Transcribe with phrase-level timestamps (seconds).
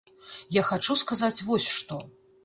[0.55, 1.99] Я хачу сказаць вось што.